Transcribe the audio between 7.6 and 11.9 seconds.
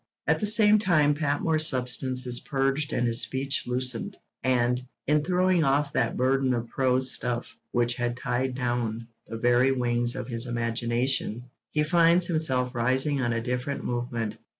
which had tied down the very wings of his imagination, he